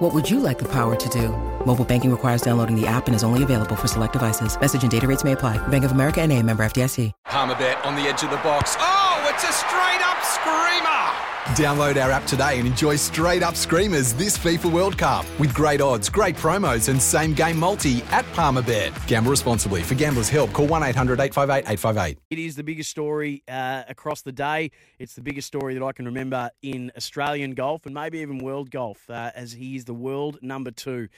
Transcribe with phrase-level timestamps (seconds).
[0.00, 1.28] What would you like the power to do?
[1.66, 4.58] Mobile banking requires downloading the app and is only available for select devices.
[4.58, 5.58] Message and data rates may apply.
[5.68, 7.12] Bank of America and a member FDIC.
[7.26, 8.76] Palmerbet on the edge of the box.
[8.78, 11.29] Oh, it's a straight up screamer!
[11.56, 15.80] Download our app today and enjoy straight up screamers this FIFA World Cup with great
[15.80, 18.92] odds, great promos, and same game multi at Palmerbet.
[19.06, 19.82] Gamble responsibly.
[19.82, 22.18] For gamblers' help, call 1 800 858 858.
[22.28, 24.70] It is the biggest story uh, across the day.
[24.98, 28.70] It's the biggest story that I can remember in Australian golf and maybe even world
[28.70, 31.08] golf, uh, as he is the world number two.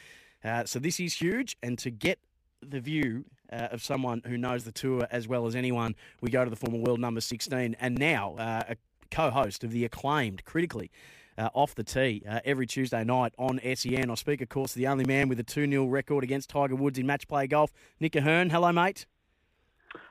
[0.44, 2.20] Uh, so this is huge, and to get
[2.62, 6.44] the view uh, of someone who knows the tour as well as anyone, we go
[6.44, 8.76] to the former world number 16, and now uh, a
[9.12, 10.90] co-host of the acclaimed, critically.
[11.38, 14.10] Uh, off the tee uh, every Tuesday night on SEN.
[14.10, 16.74] I speak, of course, to the only man with a 2 0 record against Tiger
[16.74, 18.50] Woods in match play golf, Nick O'Hern.
[18.50, 19.06] Hello, mate.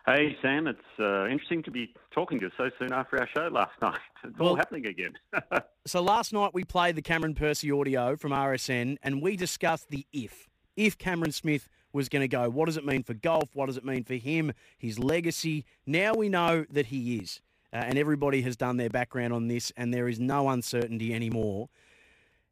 [0.05, 0.65] Hey, Sam.
[0.65, 3.99] It's uh, interesting to be talking to you so soon after our show last night.
[4.23, 5.13] It's all happening again.
[5.87, 10.05] So last night we played the Cameron Percy audio from RSN and we discussed the
[10.13, 10.47] if.
[10.77, 13.49] If Cameron Smith was going to go, what does it mean for golf?
[13.55, 15.65] What does it mean for him, his legacy?
[15.87, 17.41] Now we know that he is.
[17.73, 21.69] Uh, and everybody has done their background on this and there is no uncertainty anymore.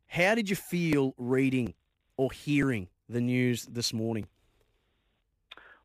[0.08, 1.73] How did you feel reading
[2.17, 4.28] or hearing the news this morning?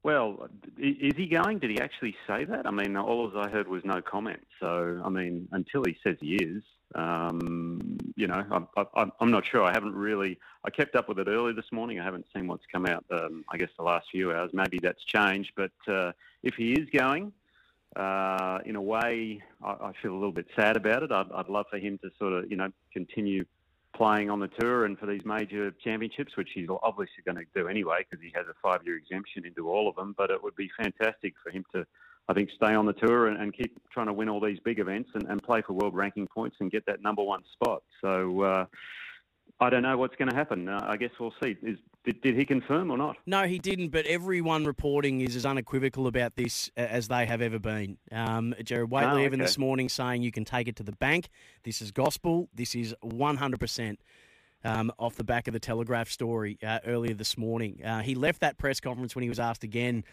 [0.04, 1.58] well, is he going?
[1.58, 2.66] Did he actually say that?
[2.66, 4.46] I mean, all I heard was no comment.
[4.60, 6.62] So, I mean, until he says he is,
[6.94, 8.44] um, you know,
[8.76, 9.64] I'm, I'm, not sure.
[9.64, 10.38] I haven't really.
[10.62, 12.00] I kept up with it early this morning.
[12.00, 13.02] I haven't seen what's come out.
[13.10, 14.50] Um, I guess the last few hours.
[14.52, 15.52] Maybe that's changed.
[15.56, 16.12] But uh,
[16.42, 17.32] if he is going,
[17.96, 21.12] uh, in a way, I, I feel a little bit sad about it.
[21.12, 23.44] I'd, I'd love for him to sort of, you know, continue
[23.94, 27.68] playing on the tour and for these major championships, which he's obviously going to do
[27.68, 30.14] anyway because he has a five-year exemption into all of them.
[30.18, 31.86] But it would be fantastic for him to,
[32.28, 34.80] I think, stay on the tour and, and keep trying to win all these big
[34.80, 37.82] events and, and play for world ranking points and get that number one spot.
[38.00, 38.66] So uh,
[39.60, 40.68] I don't know what's going to happen.
[40.68, 41.56] Uh, I guess we'll see.
[41.62, 43.16] Is, did, did he confirm or not?
[43.24, 47.58] No, he didn't, but everyone reporting is as unequivocal about this as they have ever
[47.58, 47.96] been.
[48.10, 51.28] Um, Gerard Whateley, Oh, even this morning, saying you can take it to the bank.
[51.62, 52.48] This is gospel.
[52.52, 53.96] This is 100%
[54.64, 57.80] um, off the back of the Telegraph story uh, earlier this morning.
[57.84, 60.04] Uh, he left that press conference when he was asked again.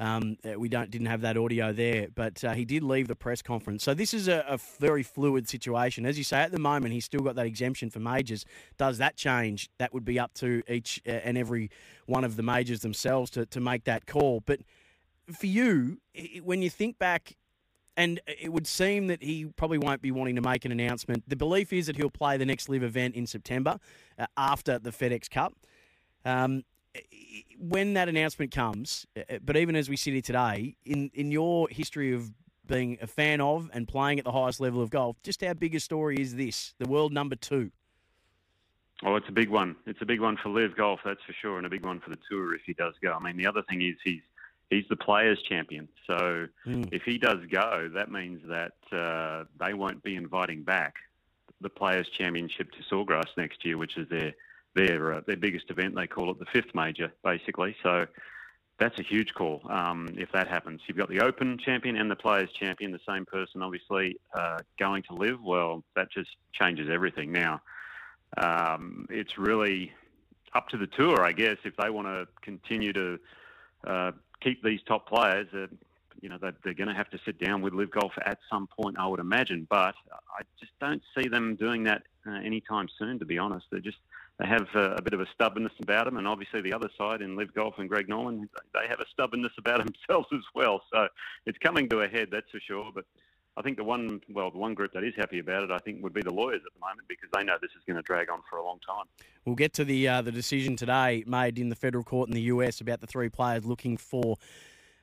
[0.00, 3.16] Um, uh, we don't didn't have that audio there, but uh, he did leave the
[3.16, 3.82] press conference.
[3.82, 6.38] So this is a, a very fluid situation, as you say.
[6.38, 8.44] At the moment, he's still got that exemption for majors.
[8.76, 9.70] Does that change?
[9.78, 11.70] That would be up to each uh, and every
[12.06, 14.40] one of the majors themselves to, to make that call.
[14.46, 14.60] But
[15.36, 15.98] for you,
[16.42, 17.36] when you think back,
[17.96, 21.24] and it would seem that he probably won't be wanting to make an announcement.
[21.26, 23.80] The belief is that he'll play the next live event in September
[24.16, 25.54] uh, after the FedEx Cup.
[26.24, 26.62] Um,
[27.58, 31.68] when that announcement comes, uh, but even as we sit here today, in, in your
[31.70, 32.30] history of
[32.66, 35.74] being a fan of and playing at the highest level of golf, just how big
[35.74, 36.74] a story is this?
[36.78, 37.70] The world number two.
[39.04, 39.76] Oh, it's a big one.
[39.86, 42.10] It's a big one for LIV Golf, that's for sure, and a big one for
[42.10, 43.12] the tour if he does go.
[43.12, 44.22] I mean, the other thing is he's
[44.70, 45.88] he's the players' champion.
[46.06, 46.88] So Mm.
[46.92, 50.96] if he does go, that means that uh, they won't be inviting back
[51.60, 54.34] the players' championship to Sawgrass next year, which is their
[54.78, 55.94] their uh, their biggest event.
[55.94, 57.76] They call it the fifth major, basically.
[57.82, 58.06] So
[58.78, 60.80] that's a huge call um, if that happens.
[60.86, 65.02] You've got the Open champion and the Players champion, the same person, obviously, uh, going
[65.04, 65.42] to live.
[65.42, 67.60] Well, that just changes everything now.
[68.36, 69.92] Um, it's really
[70.54, 73.18] up to the tour, I guess, if they want to continue to
[73.86, 75.48] uh, keep these top players.
[75.52, 75.66] Uh,
[76.20, 78.66] you know, they're, they're going to have to sit down with LIV Golf at some
[78.66, 79.66] point, I would imagine.
[79.68, 83.66] But I just don't see them doing that uh, anytime soon, to be honest.
[83.70, 83.98] They're just
[84.38, 87.22] they have uh, a bit of a stubbornness about them, and obviously the other side
[87.22, 90.82] in LIV Golf and Greg Norman, they have a stubbornness about themselves as well.
[90.92, 91.08] So
[91.46, 92.90] it's coming to a head, that's for sure.
[92.94, 93.04] But
[93.56, 96.00] I think the one, well, the one group that is happy about it, I think,
[96.04, 98.30] would be the lawyers at the moment because they know this is going to drag
[98.30, 99.06] on for a long time.
[99.44, 102.42] We'll get to the uh, the decision today made in the federal court in the
[102.42, 104.36] US about the three players looking for,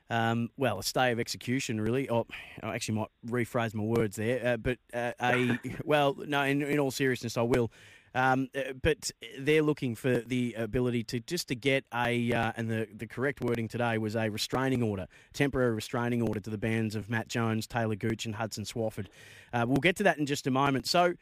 [0.08, 2.08] um, well, a stay of execution, really.
[2.08, 2.24] Or
[2.62, 6.42] I actually might rephrase my words there, uh, but uh, a well, no.
[6.42, 7.70] In, in all seriousness, I will.
[8.16, 12.70] Um, uh, but they're looking for the ability to just to get a uh, and
[12.70, 16.96] the the correct wording today was a restraining order, temporary restraining order to the bands
[16.96, 19.06] of Matt Jones, Taylor Gooch, and Hudson Swafford.
[19.52, 20.86] Uh, we'll get to that in just a moment.
[20.88, 21.14] So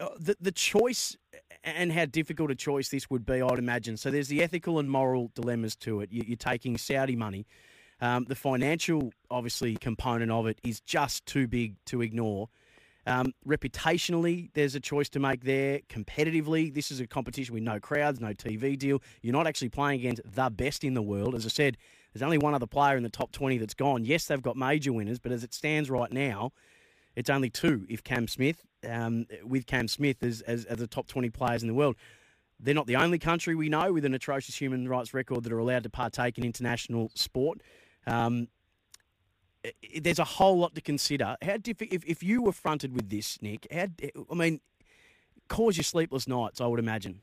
[0.00, 1.16] uh, the the choice
[1.64, 3.96] and how difficult a choice this would be, I'd imagine.
[3.96, 6.12] So there's the ethical and moral dilemmas to it.
[6.12, 7.44] You- You're taking Saudi money
[8.00, 12.48] Um, the financial, obviously, component of it is just too big to ignore.
[13.06, 15.80] Um, reputationally, there's a choice to make there.
[15.88, 19.00] Competitively, this is a competition with no crowds, no TV deal.
[19.22, 21.34] You're not actually playing against the best in the world.
[21.34, 21.76] As I said,
[22.12, 24.04] there's only one other player in the top 20 that's gone.
[24.04, 26.50] Yes, they've got major winners, but as it stands right now,
[27.14, 31.06] it's only two if Cam Smith, um, with Cam Smith as, as, as the top
[31.06, 31.96] 20 players in the world.
[32.58, 35.58] They're not the only country we know with an atrocious human rights record that are
[35.58, 37.60] allowed to partake in international sport.
[38.06, 38.48] Um,
[40.00, 41.36] there's a whole lot to consider.
[41.42, 43.86] How diff- if, if you were fronted with this, Nick, how,
[44.30, 44.60] I mean,
[45.48, 47.20] cause you sleepless nights, I would imagine.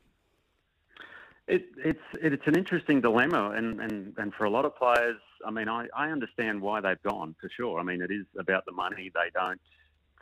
[1.46, 5.50] It, it's it's an interesting dilemma, and, and, and for a lot of players, I
[5.50, 7.78] mean, I, I understand why they've gone for sure.
[7.78, 9.12] I mean, it is about the money.
[9.14, 9.60] They don't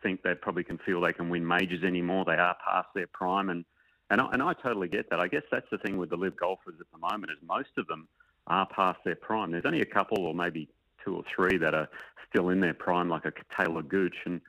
[0.03, 2.25] think they probably can feel they can win majors anymore.
[2.25, 3.65] They are past their prime, and
[4.11, 5.21] and I, and I totally get that.
[5.21, 7.87] I guess that's the thing with the live golfers at the moment is most of
[7.87, 8.09] them
[8.49, 9.53] are past their prime.
[9.53, 10.69] There's only a couple, or maybe
[11.05, 11.89] two or three, that are
[12.29, 14.41] still in their prime, like a Taylor Gooch, and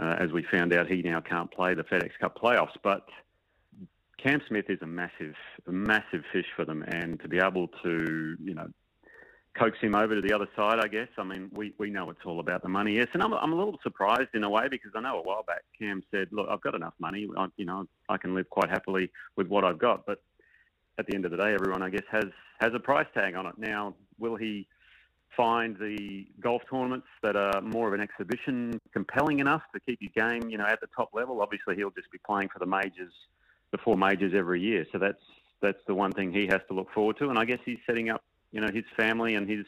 [0.00, 3.06] uh, as we found out, he now can't play the FedEx Cup playoffs, but
[4.22, 5.34] Cam Smith is a massive,
[5.66, 8.68] a massive fish for them, and to be able to, you know,
[9.58, 11.08] coax him over to the other side, I guess.
[11.18, 13.08] I mean, we, we know it's all about the money, yes.
[13.12, 15.62] And I'm, I'm a little surprised in a way because I know a while back
[15.78, 17.28] Cam said, "Look, I've got enough money.
[17.36, 20.22] I, you know, I can live quite happily with what I've got." But
[20.98, 22.26] at the end of the day, everyone, I guess, has
[22.60, 23.54] has a price tag on it.
[23.56, 24.68] Now, will he
[25.36, 30.10] find the golf tournaments that are more of an exhibition compelling enough to keep his
[30.14, 31.40] game, you know, at the top level?
[31.40, 33.12] Obviously, he'll just be playing for the majors
[33.70, 34.86] the four majors every year.
[34.92, 35.22] So that's
[35.60, 37.30] that's the one thing he has to look forward to.
[37.30, 38.22] And I guess he's setting up,
[38.52, 39.66] you know, his family and his,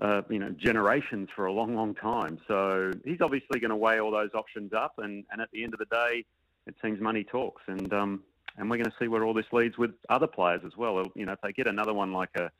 [0.00, 2.38] uh, you know, generations for a long, long time.
[2.48, 4.94] So he's obviously going to weigh all those options up.
[4.98, 6.24] And, and at the end of the day,
[6.66, 7.62] it seems money talks.
[7.68, 8.24] And um,
[8.56, 11.04] and we're going to see where all this leads with other players as well.
[11.14, 12.50] You know, if they get another one like a,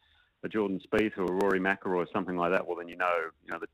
[0.44, 3.12] a Jordan Spieth or a Rory McIlroy or something like that, well, then you know,
[3.44, 3.67] you know, the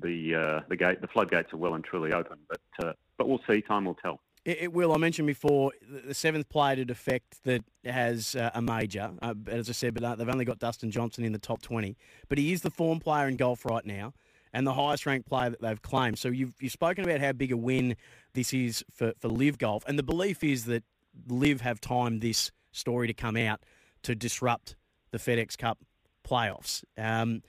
[0.00, 2.38] the uh, the gate, the floodgates are well and truly open.
[2.48, 3.60] But uh, but we'll see.
[3.60, 4.20] Time will tell.
[4.44, 4.92] It, it will.
[4.92, 9.10] I mentioned before the seventh player to defect that has uh, a major.
[9.20, 11.96] Uh, as I said, but uh, they've only got Dustin Johnson in the top twenty.
[12.28, 14.14] But he is the form player in golf right now,
[14.52, 16.18] and the highest ranked player that they've claimed.
[16.18, 17.96] So you've you've spoken about how big a win
[18.32, 20.82] this is for for LIV Golf, and the belief is that
[21.28, 23.60] LIV have timed this story to come out
[24.02, 24.76] to disrupt
[25.10, 25.78] the FedEx Cup
[26.26, 26.84] playoffs.
[26.98, 27.42] Um,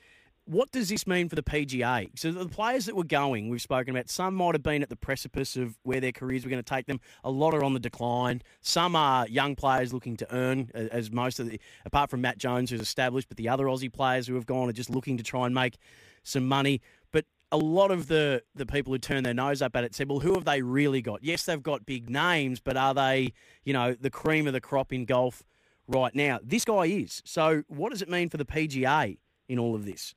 [0.47, 2.09] what does this mean for the PGA?
[2.17, 4.95] So the players that were going, we've spoken about, some might have been at the
[4.95, 7.01] precipice of where their careers were going to take them.
[7.25, 8.41] A lot are on the decline.
[8.61, 12.69] Some are young players looking to earn, as most of the, apart from Matt Jones,
[12.69, 15.45] who's established, but the other Aussie players who have gone are just looking to try
[15.45, 15.77] and make
[16.23, 16.81] some money.
[17.11, 20.09] But a lot of the, the people who turn their nose up at it said,
[20.09, 21.25] well, who have they really got?
[21.25, 23.33] Yes, they've got big names, but are they,
[23.65, 25.43] you know, the cream of the crop in golf
[25.87, 26.39] right now?
[26.43, 27.21] This guy is.
[27.25, 29.17] So what does it mean for the PGA
[29.47, 30.13] in all of this?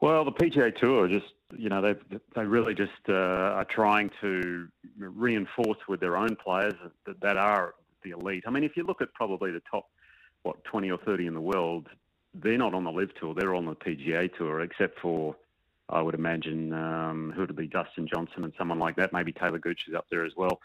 [0.00, 1.94] Well, the PGA Tour just, you know, they
[2.34, 6.74] they really just uh, are trying to reinforce with their own players
[7.06, 8.44] that, that are the elite.
[8.46, 9.88] I mean, if you look at probably the top,
[10.42, 11.88] what, 20 or 30 in the world,
[12.34, 15.36] they're not on the LIV Tour, they're on the PGA Tour, except for,
[15.88, 19.12] I would imagine, um, who would be Dustin Johnson and someone like that.
[19.12, 20.60] Maybe Taylor Gooch is up there as well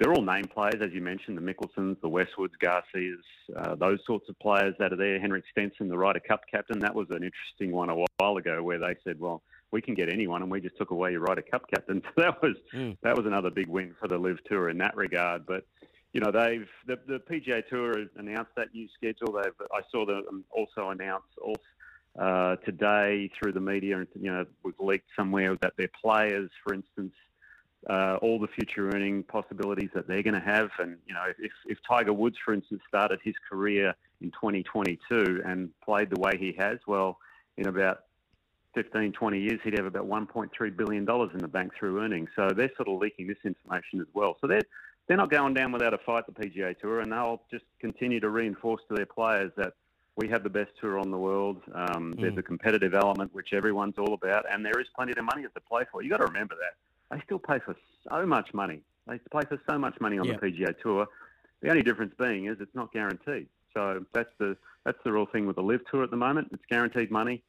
[0.00, 3.20] they're all name players, as you mentioned, the Mickelsons, the Westwoods, Garcias,
[3.54, 5.20] uh, those sorts of players that are there.
[5.20, 8.78] Henrik Stenson, the Ryder Cup captain, that was an interesting one a while ago where
[8.78, 9.42] they said, well,
[9.72, 12.02] we can get anyone, and we just took away your Ryder Cup captain.
[12.16, 12.96] So that was mm.
[13.02, 15.44] that was another big win for the LIV Tour in that regard.
[15.44, 15.66] But
[16.14, 19.32] you know, they've the, the PGA Tour announced that new schedule.
[19.34, 21.60] They've I saw them also announce also
[22.18, 26.72] uh, today through the media, and you know, was leaked somewhere that their players, for
[26.72, 27.12] instance
[27.88, 30.70] uh, all the future earning possibilities that they're going to have.
[30.78, 35.70] And, you know, if, if Tiger Woods, for instance, started his career in 2022 and
[35.82, 37.18] played the way he has, well,
[37.56, 38.00] in about
[38.74, 42.28] 15, 20 years, he'd have about $1.3 billion in the bank through earnings.
[42.36, 44.36] So they're sort of leaking this information as well.
[44.40, 44.62] So they're,
[45.08, 48.28] they're not going down without a fight, the PGA Tour, and they'll just continue to
[48.28, 49.72] reinforce to their players that
[50.16, 51.62] we have the best tour on the world.
[51.74, 52.20] Um, mm.
[52.20, 55.60] There's a competitive element, which everyone's all about, and there is plenty of money to
[55.62, 56.02] play for.
[56.02, 56.74] You've got to remember that
[57.10, 57.76] they still pay for
[58.08, 58.82] so much money.
[59.06, 61.06] They pay for so much money on the PGA Tour.
[61.62, 63.48] The only difference being is it's not guaranteed.
[63.74, 66.48] So that's the that's the real thing with the LIV Tour at the moment.
[66.52, 67.42] It's guaranteed money,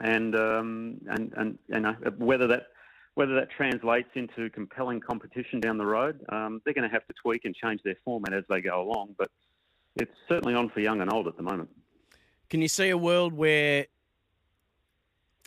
[0.00, 2.68] and um, and and and whether that
[3.14, 7.14] whether that translates into compelling competition down the road, um, they're going to have to
[7.22, 9.14] tweak and change their format as they go along.
[9.16, 9.30] But
[9.96, 11.70] it's certainly on for young and old at the moment.
[12.50, 13.86] Can you see a world where?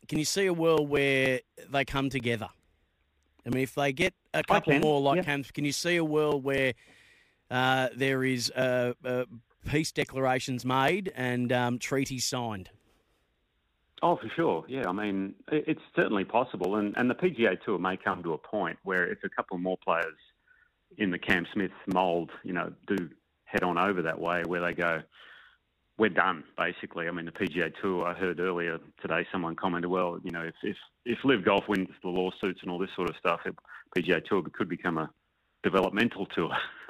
[0.08, 2.48] Can you see a world where they come together?
[3.48, 5.24] I mean, if they get a couple more like yeah.
[5.24, 6.74] Camps, can you see a world where
[7.50, 9.24] uh, there is uh, uh,
[9.66, 12.70] peace declarations made and um, treaties signed?
[14.04, 14.66] Oh, for sure.
[14.68, 18.38] Yeah, I mean, it's certainly possible, and and the PGA Tour may come to a
[18.38, 20.18] point where if a couple more players
[20.98, 23.10] in the Cam Smith mould, you know, do
[23.46, 25.02] head on over that way, where they go,
[25.98, 27.08] we're done basically.
[27.08, 28.06] I mean, the PGA Tour.
[28.06, 31.90] I heard earlier today someone commented, well, you know, if if if LIV Golf wins
[32.04, 33.56] the lawsuits and all this sort of stuff, it,
[33.98, 35.10] PGA Tour could become a
[35.64, 36.56] developmental tour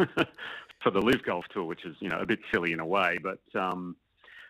[0.83, 3.17] for the LIV Golf Tour, which is you know a bit silly in a way,
[3.21, 3.39] but.
[3.59, 3.95] Um,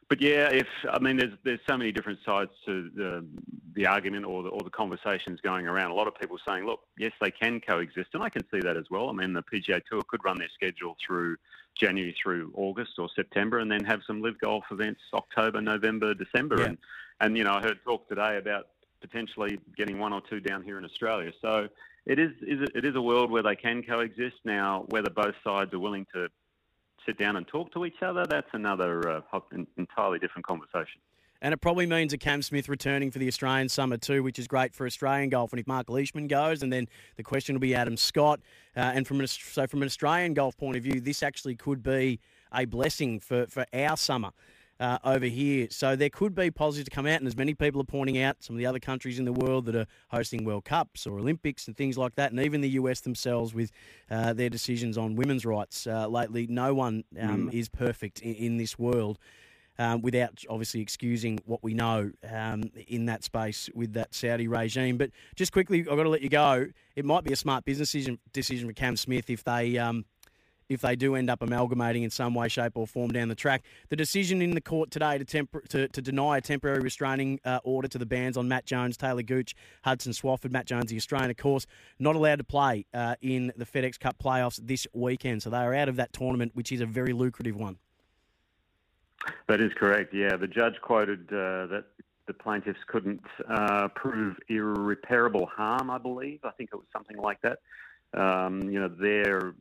[0.09, 3.25] but yeah, if I mean, there's there's so many different sides to the
[3.73, 5.91] the argument or the or the conversations going around.
[5.91, 8.77] A lot of people saying, look, yes, they can coexist, and I can see that
[8.77, 9.09] as well.
[9.09, 11.35] I mean, the PGA Tour could run their schedule through
[11.75, 16.59] January through August or September, and then have some live golf events October, November, December,
[16.59, 16.65] yeah.
[16.67, 16.77] and
[17.19, 18.67] and you know, I heard talk today about
[19.01, 21.31] potentially getting one or two down here in Australia.
[21.41, 21.67] So
[22.05, 24.37] it is, is it is a world where they can coexist.
[24.45, 26.29] Now, whether both sides are willing to
[27.07, 29.39] sit down and talk to each other, that's another uh,
[29.77, 30.99] entirely different conversation.
[31.41, 34.47] And it probably means a Cam Smith returning for the Australian summer too, which is
[34.47, 35.53] great for Australian golf.
[35.53, 38.39] And if Mark Leishman goes, and then the question will be Adam Scott.
[38.75, 41.83] Uh, and from an, so from an Australian golf point of view, this actually could
[41.83, 42.19] be
[42.53, 44.31] a blessing for, for our summer
[44.79, 45.67] uh, over here.
[45.71, 48.37] So there could be positives to come out, and as many people are pointing out,
[48.43, 51.67] some of the other countries in the world that are hosting World Cups or Olympics
[51.67, 53.71] and things like that, and even the US themselves with
[54.09, 57.53] uh, their decisions on women's rights uh, lately, no one um, mm.
[57.53, 59.19] is perfect in, in this world.
[59.79, 64.97] Um, without obviously excusing what we know um, in that space with that Saudi regime.
[64.97, 66.65] But just quickly, I've got to let you go.
[66.95, 70.05] It might be a smart business decision, decision for Cam Smith if they um,
[70.69, 73.63] if they do end up amalgamating in some way, shape, or form down the track.
[73.89, 77.59] The decision in the court today to, temp- to, to deny a temporary restraining uh,
[77.63, 81.31] order to the bans on Matt Jones, Taylor Gooch, Hudson Swafford, Matt Jones, the Australian,
[81.31, 81.65] of course,
[81.99, 85.43] not allowed to play uh, in the FedEx Cup playoffs this weekend.
[85.43, 87.77] So they are out of that tournament, which is a very lucrative one.
[89.47, 90.13] That is correct.
[90.13, 91.85] Yeah, the judge quoted uh, that
[92.27, 95.89] the plaintiffs couldn't uh, prove irreparable harm.
[95.89, 96.39] I believe.
[96.43, 97.59] I think it was something like that.
[98.13, 99.53] Um, you know, their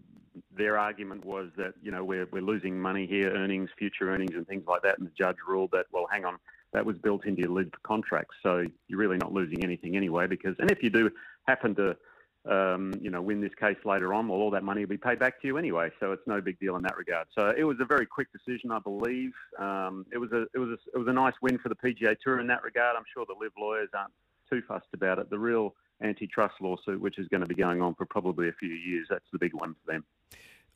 [0.56, 4.46] their argument was that you know we're we're losing money here, earnings, future earnings, and
[4.46, 4.98] things like that.
[4.98, 6.38] And the judge ruled that well, hang on,
[6.72, 10.26] that was built into your LIV contract, so you're really not losing anything anyway.
[10.26, 11.10] Because and if you do
[11.46, 11.96] happen to
[12.44, 15.18] um, you know win this case later on, well, all that money will be paid
[15.18, 15.90] back to you anyway.
[16.00, 17.28] So it's no big deal in that regard.
[17.34, 19.32] So it was a very quick decision, I believe.
[19.58, 22.16] Um, it was a it was a, it was a nice win for the PGA
[22.22, 22.96] Tour in that regard.
[22.96, 24.12] I'm sure the LIV lawyers aren't
[24.50, 25.30] too fussed about it.
[25.30, 28.68] The real antitrust lawsuit, which is going to be going on for probably a few
[28.68, 29.06] years.
[29.08, 30.04] That's the big one for them.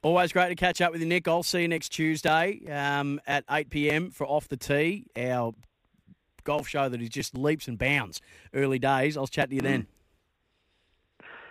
[0.02, 1.28] Always great to catch up with you, Nick.
[1.28, 4.10] I'll see you next Tuesday um, at 8 p.m.
[4.10, 5.54] for Off the Tee, our
[6.44, 8.20] golf show that is just leaps and bounds.
[8.54, 9.16] Early days.
[9.18, 9.86] I'll chat to you then.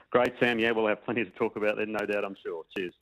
[0.10, 0.58] Great, Sam.
[0.58, 2.64] Yeah, we'll have plenty to talk about then, no doubt, I'm sure.
[2.76, 2.94] Cheers.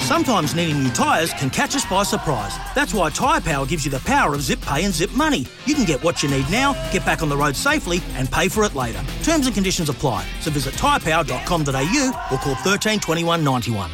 [0.00, 2.54] Sometimes needing new tyres can catch us by surprise.
[2.74, 5.46] That's why Tyre Power gives you the power of zip pay and zip money.
[5.64, 8.48] You can get what you need now, get back on the road safely, and pay
[8.48, 9.00] for it later.
[9.22, 10.26] Terms and conditions apply.
[10.40, 13.90] So visit tyrepower.com.au or call 13 21 91.